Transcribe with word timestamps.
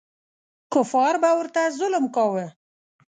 کفار 0.73 1.13
به 1.21 1.29
ورته 1.37 1.61
ظلم 1.79 2.05
کاوه. 2.15 2.45